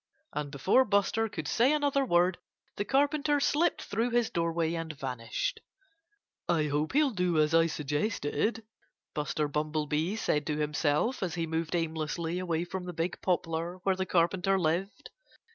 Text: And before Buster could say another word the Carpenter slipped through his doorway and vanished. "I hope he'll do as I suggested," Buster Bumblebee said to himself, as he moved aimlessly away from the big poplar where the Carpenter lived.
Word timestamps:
And 0.33 0.49
before 0.49 0.83
Buster 0.83 1.29
could 1.29 1.47
say 1.47 1.71
another 1.71 2.03
word 2.03 2.39
the 2.75 2.83
Carpenter 2.83 3.39
slipped 3.39 3.83
through 3.83 4.09
his 4.09 4.31
doorway 4.31 4.73
and 4.73 4.91
vanished. 4.97 5.59
"I 6.49 6.63
hope 6.69 6.93
he'll 6.93 7.11
do 7.11 7.37
as 7.37 7.53
I 7.53 7.67
suggested," 7.67 8.63
Buster 9.13 9.47
Bumblebee 9.47 10.15
said 10.15 10.47
to 10.47 10.57
himself, 10.57 11.21
as 11.21 11.35
he 11.35 11.45
moved 11.45 11.75
aimlessly 11.75 12.39
away 12.39 12.63
from 12.65 12.85
the 12.85 12.93
big 12.93 13.21
poplar 13.21 13.77
where 13.83 13.95
the 13.95 14.07
Carpenter 14.07 14.57
lived. 14.59 15.11